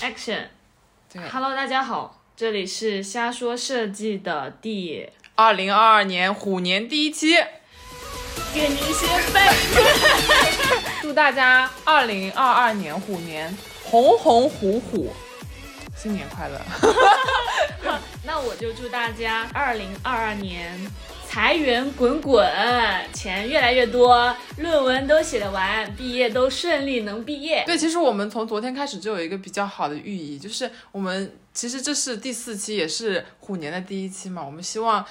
[0.00, 0.46] Action！
[1.12, 1.28] 对。
[1.28, 7.34] Hello，大家好，这里是瞎说设计的第二零二二年虎年第一期，
[8.54, 9.54] 给您先拜
[11.02, 15.12] 祝大家二零二二年虎年红红虎虎，
[15.94, 16.58] 新年快乐！
[18.24, 20.78] 那我就祝大家二零二二年
[21.30, 22.44] 财源滚滚，
[23.12, 27.62] 钱越来越多，论文都写得完，毕业都顺利能毕业。
[27.64, 35.06] 对，其实我们从昨天开始就有一个比较好的寓意，就是我们其实这是第四期，也是虎年的第一期嘛，我们希望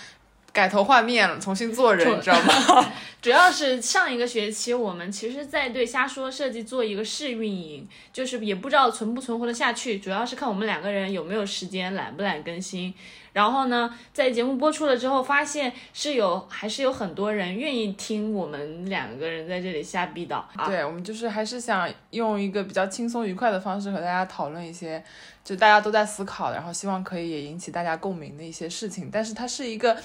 [0.52, 2.92] 改头换面了，重新做人，你知道吗？
[3.22, 12.94] 主要是上一个学期我们其实在对瞎说设计做一个试运营，就是也不知道存不存活得下去，主要是看我们两个人有没有时间，懒不懒更新。
[13.32, 20.66] 然后呢，在节目播出了之后，发现是有还是有很多人愿意听我们两个人在这里瞎逼叨啊。
[20.66, 25.02] 对，我们就是还是想用一个比较轻松愉快的方式和大家讨论一些，
[25.50, 29.98] 就大家都在思考，然后希望可以也引起大家共鸣的一些事情，但是它是一个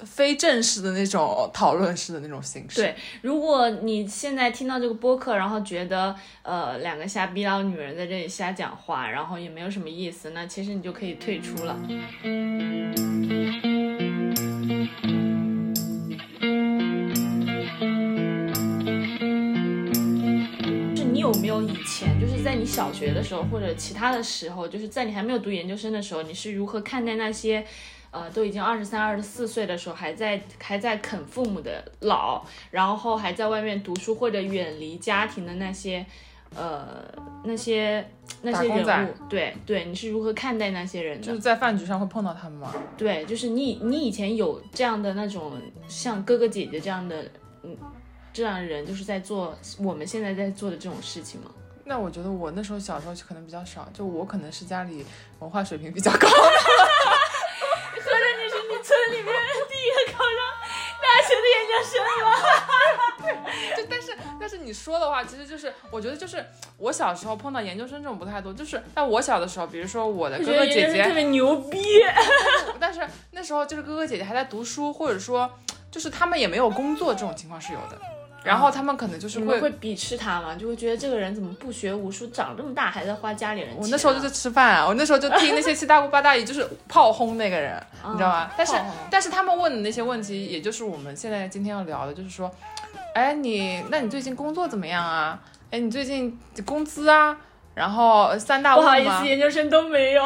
[0.00, 2.82] 非正式的那种讨论式的那种形式。
[2.82, 11.78] 对，如果你现在听到这个播客，然后觉得呃两个瞎逼叨女人在这里瞎讲话，然后也没有什么意思，那其实你就可以退出了。
[21.68, 27.64] 以前，就是在你小学的时候，或者其他的时候，就是在你还没有读研究生的时候，你是如何看待那些，
[28.10, 36.04] 呃，都已经二十三、二十四岁的时候，还在还在啃父母的老，然后还在外面读书或者远离家庭的那些，
[36.54, 37.04] 呃，
[37.44, 38.08] 那些
[38.40, 39.12] 那些人物？
[39.28, 41.26] 对对，你是如何看待那些人的？
[41.26, 42.74] 就是在饭局上会碰到他们吗？
[42.96, 45.52] 对，就是你，你以前有这样的那种
[45.86, 47.22] 像哥哥姐姐这样的，
[47.62, 47.76] 嗯，
[48.32, 51.50] 这样的人，就是在做我们现在在做的这种事情吗？
[51.84, 55.06] 那我觉得我那时候小时候可能比较少，就我可能是家里
[55.38, 56.28] 文化水平比较高的。
[56.28, 59.34] 合着你是你村里面
[59.68, 60.38] 第一个考上
[61.00, 62.26] 大学的研究生吗？
[63.74, 66.44] 就但是但是你说的话，其实就是我觉得就是
[66.76, 71.82] 我小时候碰到研究生这种不太多，就是在我小的时候，比如说我的哥哥姐姐，特别牛逼。
[72.78, 73.00] 但是
[73.30, 75.50] 那时候就是哥哥姐姐还在读书，或者说
[75.90, 77.98] 就是他们也没有工作，这种情况是有的。
[78.48, 80.54] 然后他们可能就是会，们会鄙视他嘛？
[80.54, 87.74] 就会觉得这个人怎么不学无术，长这么大还在花家里人钱啊、我那时候就在吃饭啊，我那时候就听那些七大姑八大姨就是炮轰那个人，
[88.10, 88.50] 你知道吗？
[88.56, 88.74] 但是
[89.10, 92.50] 但是他们问的那些问题，也就是我们现在今天要聊的，就是说，
[93.14, 95.38] 哎，你那你最近工作怎么样啊？
[95.70, 97.36] 哎，你最近工资啊？
[97.74, 99.26] 然后三大问不好意思，？
[99.28, 100.22] 研究生都没有。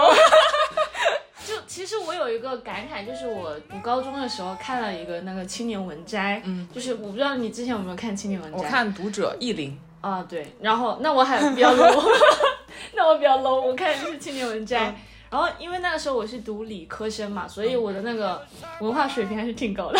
[1.72, 8.59] 就其实我有一个感慨，就是我读高中的时候看了一个那个《青年文摘》，嗯，就是我不知道你之前有没有看《青年文摘》。
[8.60, 12.12] 我看读者意林，啊，对，然后那我还比较 low，
[12.94, 14.94] 那我比较 low，我看的是《青年文摘》嗯。
[15.31, 18.47] 然后因为那个时候我是读理科生嘛，所以我的那个
[18.81, 19.99] 文化水平还是挺高的。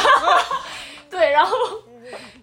[1.09, 1.57] 对，然后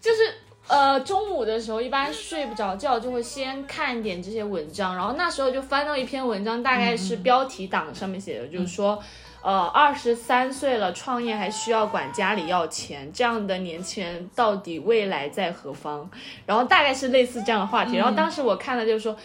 [0.02, 0.34] 就是
[0.70, 8.98] 呃中午的时候一般睡不着觉，就会先看一点这些文章，然后那时候就翻到一篇文章，大概是标题党上面写的，就是说。
[9.42, 16.12] 呃，二十三岁了，创业还需要管家里要钱，这样的年轻人到底未来在何方？
[16.46, 17.96] 然后大概是类似这样的话题。
[17.96, 19.16] 然后当时我看了，就是说，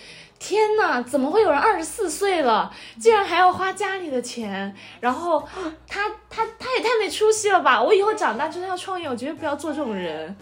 [0.46, 4.76] 天哪，怎么会有人二十四岁了，竟然还要花家里的钱？
[5.00, 5.42] 然后
[5.88, 7.82] 他他他也太没出息了吧！
[7.82, 10.36] 我以后长大就算要创业，我绝对不要做这种人。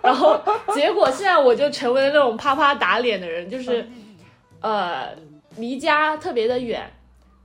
[0.00, 0.40] 然后
[0.72, 3.84] 结果现在我就成为了那种啪啪打脸的人，就是
[4.60, 5.08] 呃
[5.56, 6.88] 离家特别的远。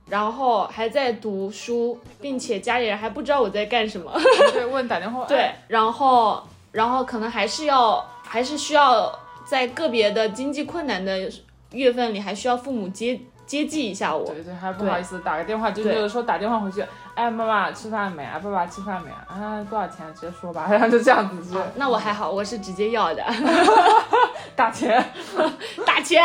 [0.08, 4.12] 然后还在读书，并且家里人还不知道我在干什么。
[4.52, 9.12] 对， 问打电话，对哎，，然后然后可能还是要还是需要
[9.44, 11.28] 在个别的经济困难的
[11.74, 14.24] 月份里，还需要父母接接济一下我。
[14.26, 16.82] 对对，还不好意思打个电话，就是说打电话回去，
[17.14, 18.38] 哎，妈妈吃饭没啊？
[18.38, 19.26] 爸爸吃饭没啊？
[19.28, 20.06] 啊，多少钱？
[20.14, 23.22] 直接说吧，然 后就这样子就那我还好，我是直接要的
[24.56, 25.04] 打钱。
[25.84, 26.22] 打钱。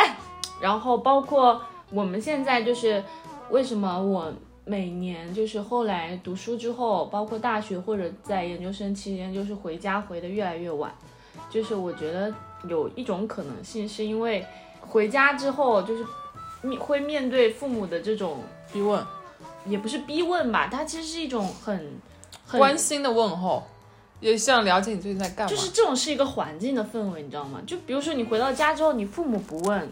[0.61, 1.61] 然后包括
[1.91, 3.03] 我们现在就是
[3.49, 4.31] 为什么我
[4.65, 10.91] 每年就是后来读书之后，包括大学或者在研究生期间，就是回家回的越来越晚，
[11.49, 12.33] 就是我觉得
[12.67, 14.45] 有一种可能性是因为
[14.89, 16.05] 回家之后就是
[16.63, 18.39] 面会面对父母的这种
[18.73, 19.01] 逼问，
[19.65, 21.99] 也不是逼问吧，它其实是一种很
[22.45, 23.63] 很关心的问候，
[24.19, 25.49] 也想了解你最近在干嘛。
[25.49, 27.61] 就是这种是一个环境的氛围，你知道吗？
[27.67, 29.89] 就比如说你回到家之后，你父母不问，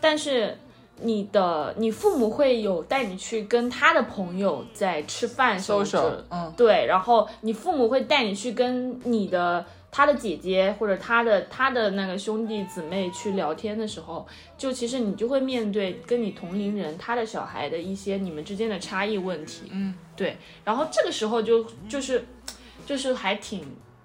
[0.00, 0.58] 但是
[1.00, 14.26] 你的你父母会有带你去跟他的朋友在吃饭什么 social，的嗯，对，然后你父母会带你去跟你的他的姐姐或者他的他的那个兄弟姊妹去聊天的时候，
[14.56, 19.68] 就其实你就会面对跟你同龄人他的小孩的一些你们之间的差异问题。
[19.70, 20.36] 嗯，对。
[20.64, 22.24] 然后这个时候就就是
[22.86, 23.64] 就是还挺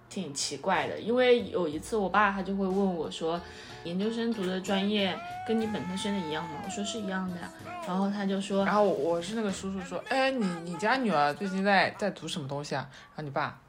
[0.09, 3.39] 挺奇怪的，因为有一次我爸他就会问我说，
[3.83, 5.13] 研究生读的专业
[5.47, 6.61] 跟你本科生的一样吗？
[6.63, 7.51] 我说是一样的呀。
[7.85, 12.87] 然后他就说，然后我是那个叔叔说，哎，你你家女儿最近在在读什么东西啊？
[13.13, 13.59] 然后你爸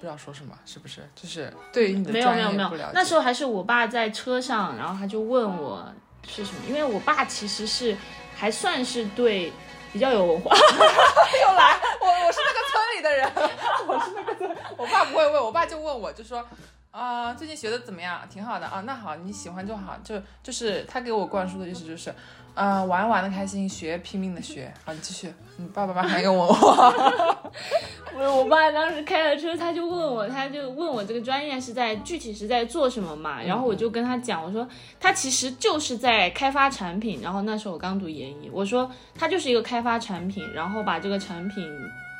[0.00, 1.08] 不知道说什么，是不是？
[1.14, 5.86] 就是对于你的没有没有没有那时候还是我爸在车上，然后他就问我
[6.26, 7.96] 是什么，因为我爸其实是
[8.36, 9.52] 还算是对
[9.92, 13.32] 比较有文化， 又来，我我是那个村里的人，
[13.86, 16.44] 我是那个村，我爸不会问，我爸就问我，就说。
[16.90, 18.26] 啊、最近学的怎么样？
[18.28, 22.12] 挺好的啊，那好，你喜欢就好，就就是他给我灌输的意思就是，
[22.54, 24.72] 呃，玩玩的开心，学拼命的学。
[24.84, 26.54] 好，你继续，你爸爸妈妈还跟我我，
[28.18, 33.40] 我我爸当时开了车，他就问我，他就问我这个专业是在具体是在做什么嘛？
[33.42, 34.66] 然后我就跟他讲，我说
[34.98, 37.20] 他其实就是在开发产品。
[37.22, 41.64] 然后那时候我刚读研一，我说他就是一个开发产品，然后把这个产品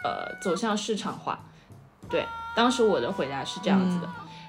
[0.05, 1.41] 呃走向市场化。
[2.09, 2.25] 对，
[2.55, 4.09] 当时我的回答是这样子的。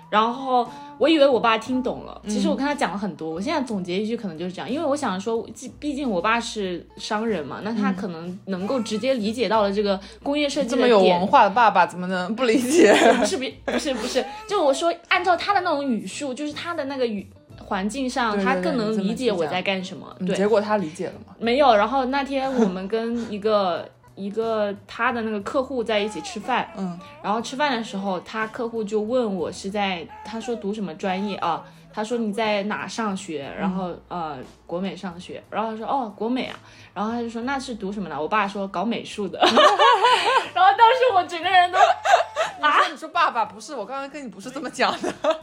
[0.10, 0.68] 然后
[0.98, 3.30] 我以为我爸听懂了，其实我跟他讲了很多。
[3.30, 12.94] 我现在总结一句，可能就是这样，因为我想说，毕毕竟我爸是商人嘛，那他可能能够直接理解到了这个工业设计这么有文化的爸爸怎么能不理解？
[13.20, 17.28] 不是不不是不是，就我说按照他的那种语速，就是他的那个语
[17.64, 20.08] 环境上，对对他更能理解我在干什么。
[20.20, 21.36] 对，嗯结果他理解了吗？
[21.38, 21.76] 没有。
[21.76, 23.88] 然后那天我们跟一个
[24.20, 31.64] 一个他的那个客户在一起吃饭，嗯，然后吃饭的时候，他客户就问我是在，他说读什么专业啊？
[31.92, 33.52] 他说你在哪上学？
[33.58, 34.38] 然后呃
[34.68, 36.60] 国美上学，然后他说哦国美啊，
[36.94, 38.22] 然后他就说那是读什么的？
[38.22, 41.78] 我爸说搞美术的， 然后当时我整个人都
[42.62, 45.14] 啊，你说爸爸不是，我刚刚跟你不是这么讲的，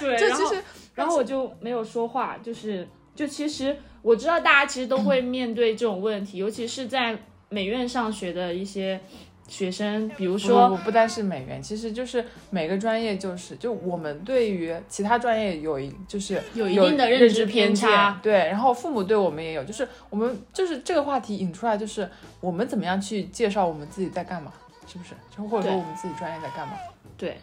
[0.00, 0.62] 对，就其实
[0.94, 7.16] 然后我就没有说话，就是就其实我知道大家其实都会面对这种问题，尤其是在
[7.50, 8.98] 美院上学的一些
[9.46, 22.08] 学生，比如说不不单是美院，其实就是每个专业就是，就我们对于其他专业有一就是有一定的认认知偏差对，然后父母对我们也有，就是我们就是这个话题引出来，就是
[22.40, 24.52] 我们怎么样去介绍我们自己在干嘛，
[24.86, 25.10] 是不是？
[25.36, 26.74] 就或者说我们自己专业在干嘛？
[27.18, 27.40] 对，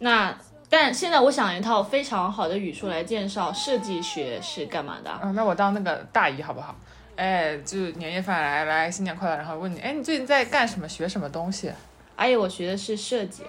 [0.00, 0.36] 那
[0.68, 5.20] 但现在我想一套非常好的语术来介绍设计学是干嘛的啊。
[5.22, 6.74] 嗯，那我当那个大姨好不好？
[7.20, 10.88] 哎，就年夜饭来来，新年快乐，然后问你，哎，你最近在干什么？
[10.88, 11.70] 学什么东西？
[12.16, 13.42] 阿姨，我学的是设计，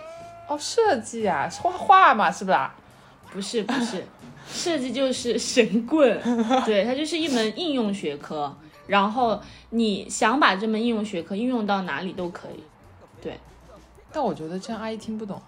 [0.49, 2.75] 哦，设计啊，画画嘛，是不是啊？
[3.31, 4.05] 不是不是，
[4.51, 6.21] 设计就是神棍，
[6.67, 8.53] 对，它就是一门应用学科。
[8.87, 12.61] 然后你想把这门应用学科应用到哪里都可以。
[13.21, 13.39] 对
[14.11, 15.41] 但我觉得这样阿姨听不懂，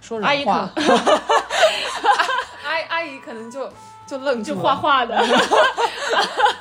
[0.00, 0.72] 说人阿姨可话，
[2.64, 3.70] 阿姨阿姨可能就
[4.10, 5.16] 就愣住，就画画的，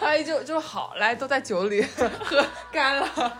[0.01, 1.81] 阿 姨就就好，来都在酒里
[2.23, 3.33] 喝干了。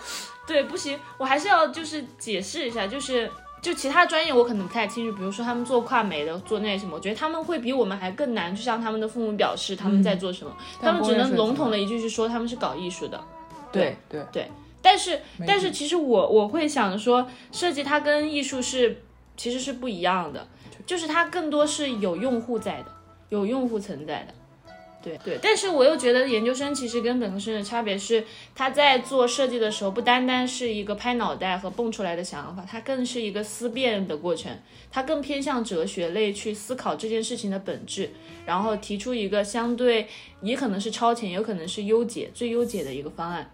[0.47, 3.29] 对，不行，我还是要就是解释一下，就是
[3.61, 10.51] 就其他专业我可能不太清楚，比如说他们做跨媒的，做那什么，我觉得他们会比我们还更难去向他们的父母表示他们在做什么，
[10.81, 13.23] 他们只能笼统的一句是说他们是搞艺术的。
[13.71, 14.25] 对对。
[14.31, 14.51] 对，
[14.81, 19.03] 但是但是其实我我会想说，设计它跟艺术是
[19.38, 20.47] 其实是不一样的，
[20.88, 22.85] 就是它更多是有用户在的，
[23.29, 24.33] 有用户存在的。
[25.01, 28.21] 对对，但是我又觉得研究生其实跟本科生的差别是，
[28.53, 34.51] 他在做设计的时候，不单单是一个拍脑袋和蹦出来的想法，他更是一个思辨的过程，
[34.91, 38.12] 他更偏向哲学类去思考这件事情的本质，
[38.45, 40.05] 然后提出一个相对
[40.41, 43.50] 也可能是超前，有可能是优解最优解的一个方案。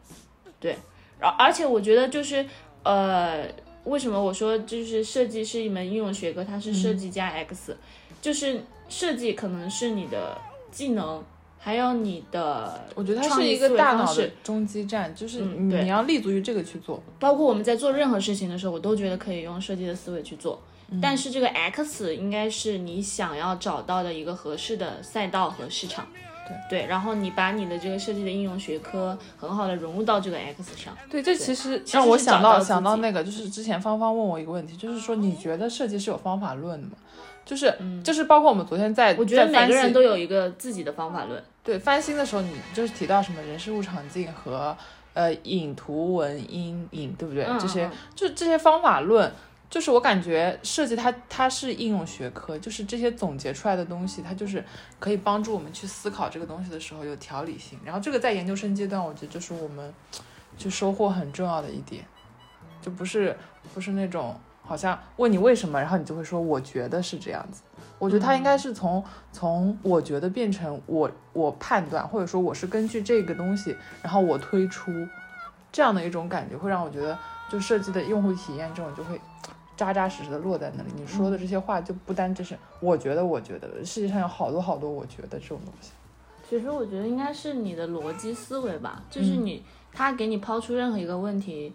[0.59, 0.75] 对，
[1.19, 2.43] 而而且我觉得就是
[2.81, 3.47] 呃，
[3.83, 7.77] 为什么我说就是设计是一门应用学科，它是设计加 X，、
[8.19, 10.37] 就是设计可能是你的
[10.71, 11.23] 技能，
[11.57, 17.01] 还有你的我觉得它是一个大脑的中基站，就是你要立足于这个去做。
[17.19, 20.61] 包括我们在做任何事情的时候，我都觉得可以用设计的思维去做。
[21.01, 26.07] 但是这个 X 应该是你想要找到的一个合适的赛道和市场。
[26.47, 30.95] 对对，然后你把你的这个设计的应用学科很好的融入到这个 X 上。
[31.09, 36.93] 对，这其实实让我想到想到那个，就是之前芳芳问我一个问题，就是说你觉得设计是有方法论的吗？
[37.45, 37.73] 就是、
[38.03, 41.41] 就是包括我们昨天在嗯我觉得每个人都有一个自己的方法论。
[41.63, 44.75] 对翻新的时候，你就是提到什么人事物场景和
[45.13, 47.43] 呃影图文音影，对不对？
[47.45, 49.31] 嗯这些就这些方法论，
[49.69, 54.63] 就是我感觉设计它它是应用学科，就是这些总结出来的东西，它就是
[54.99, 57.79] 可以帮助我们去思考这个东西的时候有条理性。
[57.83, 59.93] 然后这个在研究生阶段，我觉得就是我们
[60.57, 62.05] 就收获很重要的一点，
[62.81, 63.35] 就不是
[63.73, 67.61] 不是那种好像问你为什么，然后你就会说我觉得是这样子。
[67.97, 74.91] 我觉得他应该是从从我觉得变成我我判断，或者说我是根据这个东西，然后我推出
[75.71, 77.17] 这样的一种感觉，会让我觉得
[77.49, 79.19] 就设计的用户体验这种就会
[79.77, 80.89] 扎扎实实的落在那里。
[80.95, 85.91] 你说的这些话就不单只是我觉得，我觉得世界上有好多好多我觉得这种东西。
[86.47, 91.73] 其实我觉得应该是你的逻辑思维吧，就是你他给你抛出任何一个问题，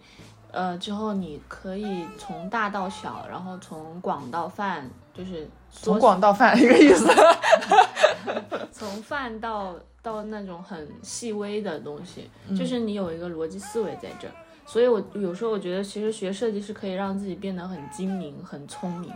[0.51, 7.07] 呃之后你可以从大到小，然后从广到泛，就是从广到泛一个意思。
[8.71, 14.33] 从泛到到那种很细微的东西，就是你有一个逻辑思维在这儿。
[14.65, 19.11] 所以我有时候我觉得，其实学设计是可以让自己变得很精明、很聪明。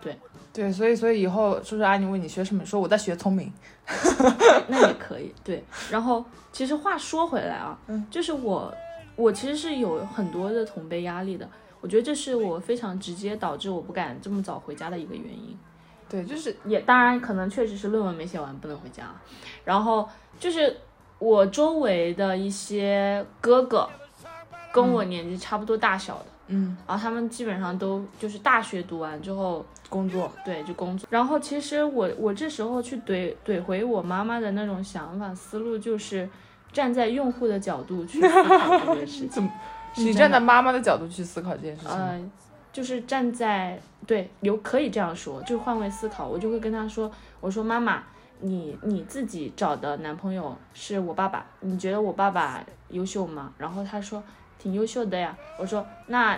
[0.00, 0.16] 对
[0.52, 3.52] 对，所以所以以后叔叔阿姨问你学什么，你说我在学聪明，
[4.68, 5.34] 那也可以。
[5.42, 8.72] 对，然后其实话说回来啊，嗯，就是我
[9.16, 11.48] 我其实是有很多的同辈压力的，
[11.80, 15.56] 我觉得这是我非常直接导致我不敢这么早回家的一个原因。
[16.08, 19.04] 对，就是也当然可能确实是论文没写完不能回家，
[19.64, 20.76] 然后就是
[21.18, 23.88] 我周围的一些哥哥，
[24.72, 31.08] 跟我年纪差不多大小的，嗯，然后他们基本上都就是大学读完之后工作，对，就工作。
[31.10, 36.28] 然后其实我我这时候去怼怼回我妈妈的那种想法思路，就是
[36.74, 39.28] 站在用户的角度去 思考这件事情。
[39.30, 39.50] 怎么？
[39.96, 41.96] 你站在妈妈的角度去思考这件事情？
[41.96, 42.20] 呃，
[42.72, 48.02] 就是站在对，有可以这样说，就换位思考，我就会跟他说，我说妈妈，
[48.40, 53.52] 你你自己找的男朋友是我爸爸，你觉得我爸爸优秀吗？
[53.56, 54.20] 然后他说
[54.58, 55.36] 挺优秀的呀。
[55.60, 56.36] 我说那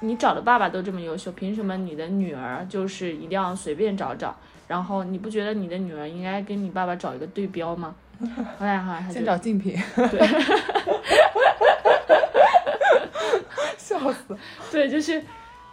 [0.00, 4.34] 你找的爸爸都这么优秀，凭什么你的女儿就是一定要随便找找？
[4.66, 7.94] 然后你不觉得你的女儿应该跟你爸爸找一个对标吗？
[8.58, 10.20] 后来好像他就先找竞品，对。
[13.76, 14.36] 笑死！
[14.70, 15.22] 对，就是，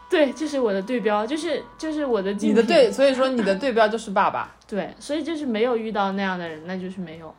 [0.10, 4.56] 对，就是我的对标，就是就是我的竞品你的对，所以说你的对标就是爸爸。
[4.68, 7.34] 对，所以就是没有遇到那样的人，那就是没有。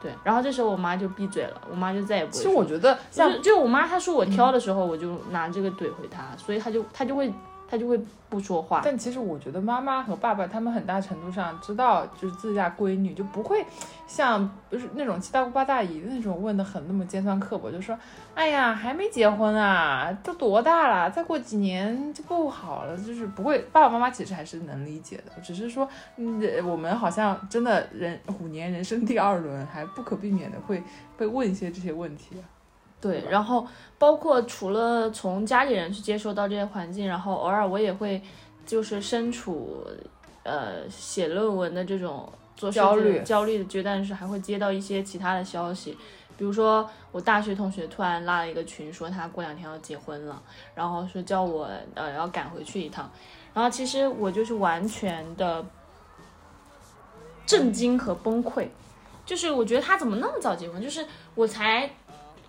[0.00, 2.36] 对，然后这时候我妈就闭嘴了，我妈就再也不会。
[2.36, 7.32] 其实我觉得就就我妈她说我挑的时候，我就拿这个怼回她，所以她就她就会
[7.70, 8.80] 她就会不说话。
[8.82, 13.64] 但其实我觉得妈妈和爸爸他们很大程度上知道，就是自家闺女就不会
[14.06, 17.96] 像不是那种七大姑八大姨那种问的很那么尖酸刻薄，就说，
[18.34, 23.58] 哎呀还没结婚啊，都多大了，再过几年就不好了，就是不会。
[23.70, 30.82] 爸爸妈妈其实还是能理解的，只是说，嗯，我们好像真的人虎年人生第二轮，还不可避免的会
[31.16, 32.36] 会问一些这些问题。
[33.00, 33.64] 对，然后
[33.96, 38.20] 包括除了从家里人去接收到这些环境，然后偶尔我也会
[38.66, 39.86] 就是身处
[40.42, 45.96] 呃写论文的这种做焦虑焦虑的阶段时，还会接到一些其他的消息，
[46.36, 50.42] 比如说我大学同学突然拉了一个群，说他过两天要结婚了，
[50.74, 53.08] 然后说叫我呃要赶回去一趟，
[53.54, 55.64] 然后其实我就是完全的
[57.46, 58.66] 震惊和崩溃，
[59.24, 61.88] 就是我觉得他怎么那么早结婚，就是我才。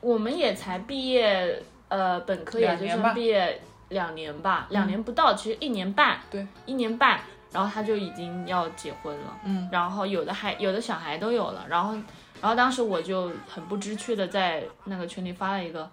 [0.01, 7.19] 我们也才毕业，呃，本科也就是两年吧毕业两年吧，两年不到，其实一年半，对，一年半，
[7.51, 11.93] 然后他就已经要结婚了，嗯，然后有的还有的小孩都有了，然后，
[12.41, 15.89] 然后当时我就很不知趣的在那个群里发了一个，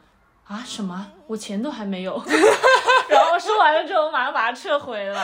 [0.47, 2.13] 啊什么，我钱都还没有，
[3.09, 5.21] 然后说完了之后，我马上把它撤回了，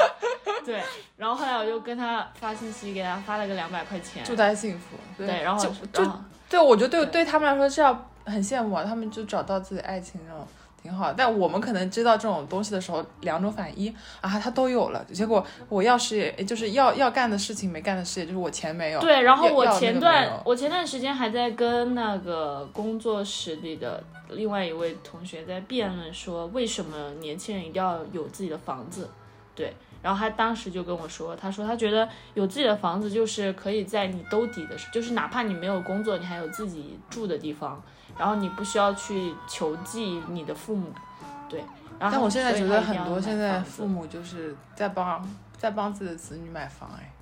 [0.64, 0.82] 对，
[1.16, 4.96] 然后后来我就跟他发信息，给他发了个两百块钱，祝他幸福。
[5.18, 7.12] 对，然后就然后对，我觉得对对。
[7.12, 10.46] 对他们来说是要很羡慕啊，他们就找到自己爱情那种
[10.82, 11.12] 挺好。
[11.12, 19.00] 但我们可能知道这种东西的时候，两种反应啊，他都有了，结果我要事业，就是要要干的事情没干的事业，就是我钱没有。
[19.00, 29.08] 对，然后我前段我前段时间还在跟那个工作室里的另外一位同学在辩论说，为什么年轻人一定要有自己的房子？
[29.54, 37.80] 对，然后他当时就跟我说，他说他觉得有自己的房子就是可以在你兜底的时，就是哪怕你没有工作，你还有自己住的地方，
[38.18, 40.92] 然后你不需要去求济你的父母。
[41.48, 41.60] 对，
[41.98, 45.24] 然后但我现在觉得很多现在父母就是在帮
[45.56, 47.12] 在帮自己的子女买房，哎，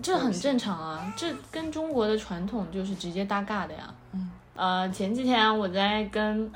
[0.00, 3.92] 这很正常啊，这跟中国的传统就是直接搭嘎的呀。
[4.12, 6.50] 嗯，呃，前几天我在跟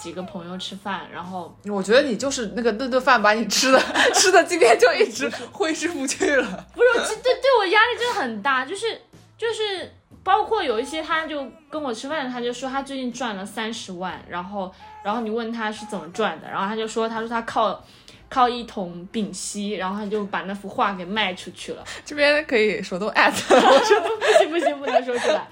[0.00, 3.80] 几个朋友吃饭，然后我觉得你就是那个那顿饭把你吃的
[4.14, 6.66] 吃的，今天就一直挥之不去了。
[6.74, 9.00] 不是，这对对我压力真的很大，就是
[9.36, 17.84] 就是包括有一些他就跟我吃饭，他就说他最近赚了三十万，然后然后你问他是怎么赚的，然后他就说他说他靠
[18.28, 21.82] 靠一桶丙烯，然后他就把那幅画给卖出去了。
[22.04, 25.48] 这边可以手动艾特，我说不行不行，不能说出来。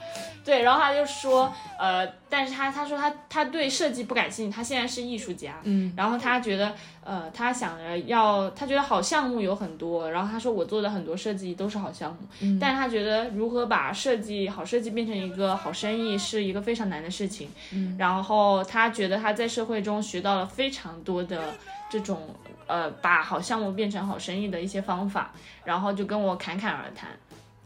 [0.47, 6.73] 对，然后他就说，呃，但是他他说他他对设计不感兴趣，他现在是艺术家，嗯，然后他觉得，
[7.03, 12.59] 呃，他想着要，他觉得好项目有很多，然后他说我做的很多设计都是好项目，嗯。
[12.61, 21.53] 但是他觉得如何把设计好设计变成一个好生意是一个非常难的事情，嗯，然后他觉得他在社会中学到了非常多的
[21.91, 22.33] 这种
[22.69, 25.33] 呃把好项目变成好生意的一些方法，
[25.65, 27.11] 然后就跟我侃侃而谈，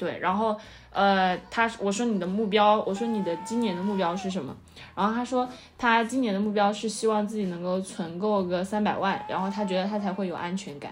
[0.01, 0.57] 对，然后
[0.91, 4.57] 呃他我说你的目标，我说你的今年的目标是什么？
[4.97, 10.91] 然后他说他今年的目标是希望自己能够存够个三百万，然后他觉得他才会有安全感。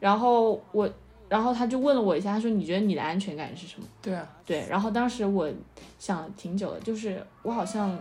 [0.00, 0.88] 然后我，
[1.28, 3.86] 然后他就问了我一下，他说你觉得你的安全感是什么？
[4.00, 5.46] 对啊，对，然后当时我
[5.98, 7.98] 想了挺久的，就是我好像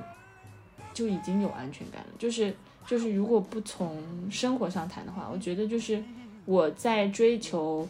[0.93, 4.01] 就已经有安全感了，就是就是如果不从
[4.31, 6.01] 生活上谈的话，我觉得就是
[6.45, 7.85] 我在追求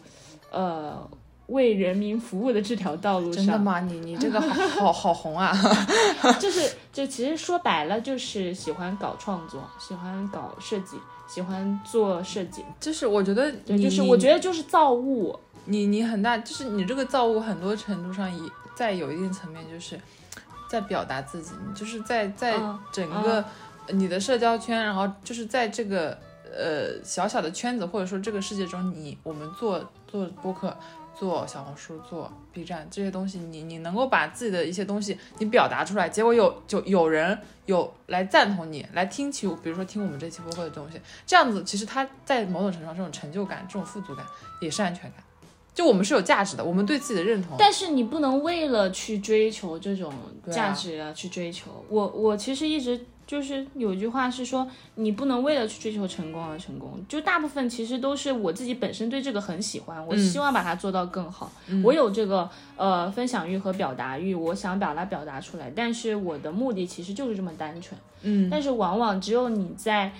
[0.50, 1.08] 呃
[1.48, 3.80] 为人民服务的这条道路上，真的吗？
[3.80, 5.52] 你你这个好好好红啊！
[6.38, 18.42] 就是就其实说白了就是喜欢搞创作，喜欢搞设计，喜欢做设计，就是我觉得，你就是我觉得就是造物，你你很大，就是你这个造物很多程度上也
[18.74, 19.98] 在有一定层面，就是
[20.68, 23.42] 在表达自己，你就是在在嗯整个
[23.88, 26.10] 你的社交圈，然后就是在这个
[26.44, 30.76] 呃小小的圈子，或者说这个世界中，你我们做做播客。
[31.18, 44.24] 做小红书、做 B 站这些东西，你你能够把自己的一些东西你表达出来，结果有就有人有来赞同你，来听起，比如说听我们这期播客的东西，这样子其实他在某种程度上这种成就感、这种富足感
[44.60, 45.24] 也是安全感。
[45.74, 47.56] 就我们是有价值的，我们对自己的认同。
[47.58, 50.12] 但是你不能为了去追求这种
[50.50, 51.84] 价值啊去追求。
[51.88, 56.98] 我我其实一直就是有一句话是说，你不能为了去追求成功而成功。
[57.06, 61.52] 就大部分其实都是我自己本身对这个很喜欢，我嗯希望把它做到更好。
[61.84, 68.00] 我有这个呃分享欲和表达欲，我想把它表达出来，但是我的目的其实就是这么单纯。
[68.22, 70.10] 嗯，但是往往只有你在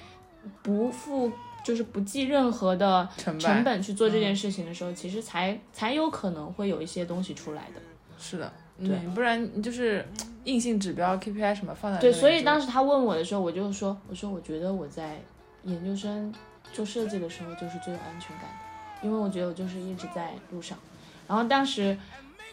[0.63, 1.33] 不付。
[1.65, 7.81] 就是不计任何的成本去做这件事情的时候，其实才才有可能会有一些东西出来的。
[8.19, 10.07] 是的，对嗯，不然你就是
[10.49, 15.21] 硬性指标 KPI 什么放在对，所以当时他问我的时候，我就说，我说我觉得我在
[15.65, 16.35] 研究生
[16.73, 20.79] 做设计的时候就是最有安全感的，因为我觉得我就是一直在路上。
[21.27, 21.97] 然后当时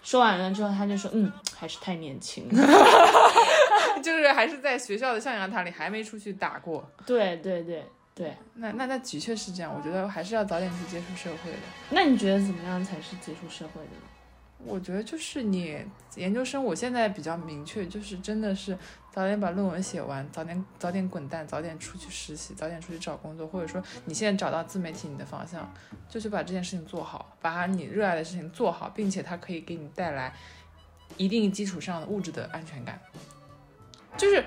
[0.04, 2.68] 说完了之后，他就说，嗯，还是太年轻了。
[4.04, 6.86] 就是还是在学校的象牙塔里还没出去打过。
[7.06, 11.58] 对对对对，那那那的确是这样，我觉得还是要早点去接触社会的。
[11.90, 14.15] 那你觉得怎么样才是接触社会的呢？
[14.66, 18.78] 我觉得就是你研究生，我现在比较明确，就是真的是
[19.12, 25.72] 早点把论文写完，早点早点滚蛋，早点出去实习，早点出去找工作，或者说你现在找到自媒体你的方向，
[26.10, 30.34] 就是把这件事情做好，把你热爱的事情做好，并且它可以给你带来
[31.18, 33.00] 一定基础上的物质的安全感。
[34.18, 34.44] 就是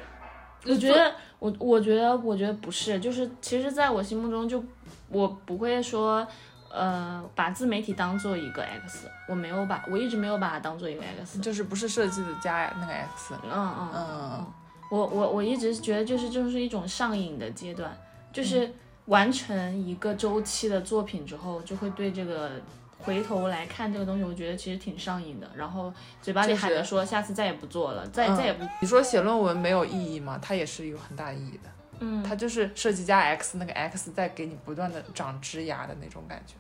[0.65, 4.63] 我觉得，我我觉得，我觉得不是，就是其实在我心目中就，
[5.09, 6.27] 我不会说，
[6.71, 11.39] 呃，把自媒体当做一个 X，我没有把，我一直没有把它当做一个 X。
[11.41, 14.47] 就是不是设计的加那个 X，嗯嗯嗯，
[14.91, 17.97] 我我我一直觉得就是就是一种上瘾的阶段，
[18.33, 18.71] 就是
[19.07, 22.51] 完成一个周期的作品之后，就会对这个
[22.99, 25.49] 回头来看这个东西，我觉得其实挺上瘾的。
[25.55, 30.39] 然后嘴巴里喊着说下次再也不做了，再、嗯再也不，你说写论文没有意义吗？
[30.43, 31.71] 它也是有很大意义的。
[32.01, 36.55] 嗯，它就是设计加 X，那个 X 在给你不断的长枝芽的那种感觉。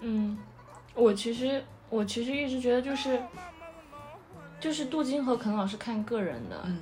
[0.00, 0.38] 嗯，
[0.94, 3.20] 我其实我其实一直觉得就是
[4.60, 6.80] 就是镀金和肯老师看个人的，嗯。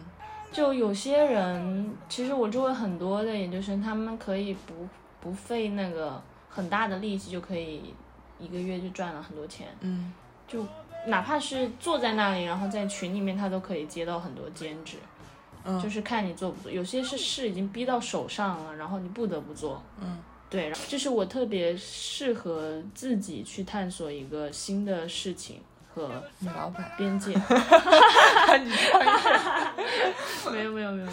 [0.53, 4.89] 就有些人，其实我周围很多的研究生，他们可以不
[5.21, 7.95] 不费那个很大的力气就可以
[8.39, 10.13] 一个月就赚了很多钱，嗯。
[10.49, 10.65] 就
[11.07, 14.97] 哪怕是坐在那里，然后在群里面，他都可以接到很多兼职，
[15.67, 16.71] 嗯就是看你做不做。
[16.71, 19.83] 有些是事已经逼到手上了，然后你不得不做。
[20.01, 25.61] 嗯，对，然后这是我特别适合自己去探索一个新的事情
[25.93, 27.33] 和你老板，边界。
[27.35, 31.13] 你创业，没有没有没有没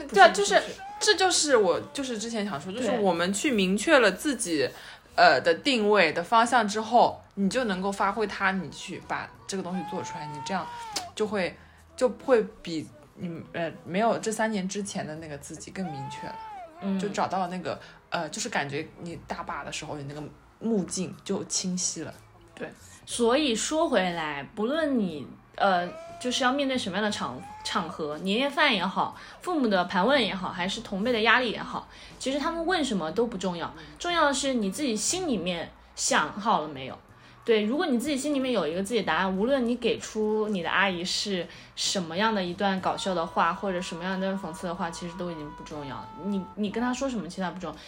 [0.00, 0.60] 有，对啊，就是
[0.98, 4.68] 这就是我就是之前想说，就是我们去明确了自己
[5.14, 10.66] 呃的定位的方向之后，你就能够发挥它，你去把这个东西做出来，你这样
[11.14, 11.56] 就会
[11.94, 12.86] 就会比
[13.18, 16.34] 你呃没有这三年之前的那个自己更明确了。
[16.82, 20.22] 嗯，就找到了那个呃，就是感觉你大坝的时候，你那个
[20.60, 22.12] 目镜就清晰了。
[22.54, 22.70] 对
[23.06, 25.88] 所以说回来，不论你呃
[26.20, 36.98] 就是要面对什么样的场场合，年夜饭也好，父母的盘问也好，还是同辈的压力也好，其实他们问什么都不重要，重要的是你自己心里面想好了没有。
[37.46, 46.08] 对，如果你自己心里面有一个自己的答案，无论你给出你的阿姨是什么样的一段搞笑的话，或者什么样的讽刺的话，其实都已经不重要了。
[46.24, 47.78] 你你跟她说什么，其他不重要。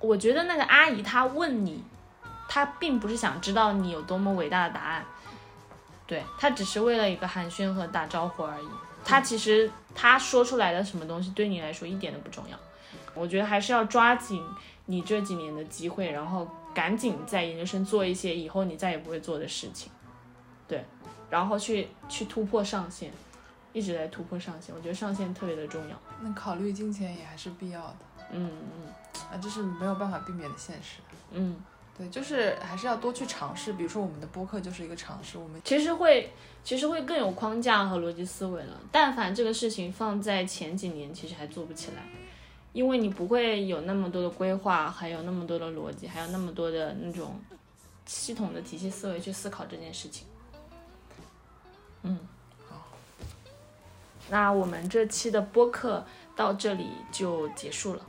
[0.00, 1.84] 我觉得那个阿姨她问你，
[2.48, 5.04] 她并不是想知道你有多么伟大的答案，
[6.06, 8.66] 对她只是为了一个寒暄和打招呼而已。
[9.04, 12.58] 她其实她说出来的什么东西对你来说一点都不重要。
[13.12, 14.42] 我觉得还是要抓紧
[14.86, 16.48] 你这几年的机会，然后。
[16.76, 19.90] 赶紧在研究生做一些以后你再也不会做的事情，
[20.68, 20.84] 对，
[21.30, 23.10] 然后去去突破上限，
[23.72, 24.74] 一直在突破上限。
[24.74, 25.98] 我觉得上限特别的重要。
[26.20, 27.96] 那考虑金钱也还是必要的。
[28.30, 28.92] 嗯嗯，
[29.32, 30.98] 啊，这是没有办法避免的现实。
[31.30, 31.56] 嗯，
[31.96, 33.72] 对，就是还是要多去尝试。
[33.72, 35.38] 比如说我们的播客就是一个尝试。
[35.38, 36.30] 我们其实会
[36.62, 38.78] 其实会更有框架和逻辑思维了。
[38.92, 42.02] 但凡这个事情放在前几年，其实还做不起来。
[42.76, 47.40] 因为你不会有那么多的规划，还有那么多的逻辑，还有那么多的那种
[48.04, 50.26] 系统的体系思维去思考这件事情。
[52.02, 52.18] 嗯，
[52.68, 52.86] 好，
[54.28, 56.04] 那我们这期的播客
[56.36, 58.04] 到这里就结束了。